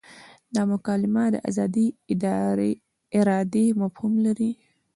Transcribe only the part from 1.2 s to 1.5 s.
د